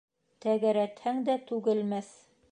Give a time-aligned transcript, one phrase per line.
[0.45, 2.13] Тәгәрәтһәң дә түгелмәҫ.